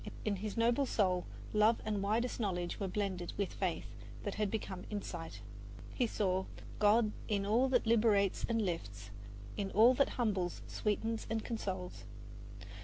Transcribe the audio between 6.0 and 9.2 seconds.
saw God in all that liberates and lifts,